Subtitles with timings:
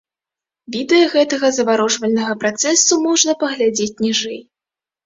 [0.75, 4.39] Відэа гэтага заварожвальнага працэсу можна паглядзець ніжэй.